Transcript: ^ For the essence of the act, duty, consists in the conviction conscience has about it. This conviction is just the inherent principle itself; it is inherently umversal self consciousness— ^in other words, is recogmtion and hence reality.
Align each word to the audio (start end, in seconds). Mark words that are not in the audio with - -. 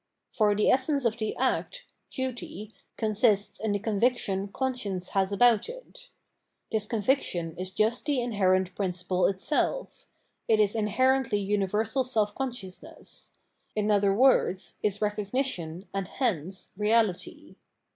^ 0.33 0.35
For 0.35 0.55
the 0.55 0.71
essence 0.71 1.05
of 1.05 1.17
the 1.19 1.35
act, 1.37 1.85
duty, 2.09 2.73
consists 2.97 3.59
in 3.59 3.71
the 3.71 3.77
conviction 3.77 4.47
conscience 4.47 5.09
has 5.09 5.31
about 5.31 5.69
it. 5.69 6.09
This 6.71 6.87
conviction 6.87 7.55
is 7.55 7.69
just 7.69 8.05
the 8.05 8.19
inherent 8.19 8.73
principle 8.73 9.27
itself; 9.27 10.07
it 10.47 10.59
is 10.59 10.73
inherently 10.73 11.47
umversal 11.49 12.03
self 12.03 12.33
consciousness— 12.33 13.33
^in 13.77 13.91
other 13.91 14.11
words, 14.11 14.79
is 14.81 14.97
recogmtion 14.97 15.85
and 15.93 16.07
hence 16.07 16.71
reality. 16.75 17.57